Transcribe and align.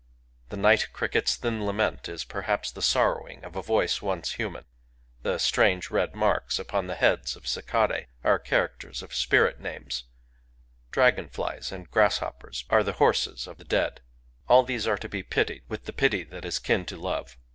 The 0.49 0.57
night 0.57 0.87
cricket's 0.93 1.35
thin 1.35 1.63
lament 1.63 2.09
is 2.09 2.23
perhaps 2.23 2.71
the 2.71 2.81
sorrowing 2.81 3.43
of 3.43 3.55
a 3.55 3.61
voice 3.61 4.01
once 4.01 4.31
human;— 4.31 4.65
the 5.21 5.37
strange 5.37 5.91
red 5.91 6.15
marks 6.15 6.57
upon 6.57 6.87
the 6.87 6.95
heads 6.95 7.35
of 7.35 7.47
cicadae 7.47 8.07
are 8.23 8.39
characters 8.39 9.03
of 9.03 9.13
spirit 9.13 9.59
names;— 9.59 10.05
dragon 10.91 11.29
flies 11.29 11.71
and 11.71 11.91
grasshoppers 11.91 12.65
are 12.71 12.81
the 12.81 12.93
horses 12.93 13.45
of 13.45 13.59
the 13.59 13.63
dead. 13.63 14.01
All 14.49 14.63
these 14.63 14.87
are 14.87 14.97
to 14.97 15.07
be 15.07 15.21
pitied 15.21 15.65
with 15.67 15.85
the 15.85 15.93
pity 15.93 16.23
that 16.23 16.45
is 16.45 16.57
kin 16.57 16.83
to 16.85 16.97
love. 16.97 17.37